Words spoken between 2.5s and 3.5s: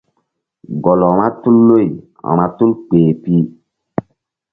tul kpeh pi.